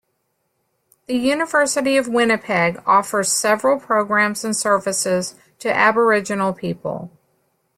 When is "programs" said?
3.79-4.43